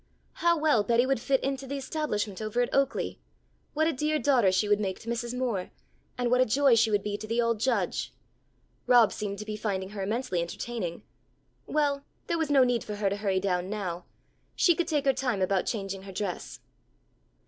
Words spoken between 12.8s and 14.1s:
for her to hurry down now.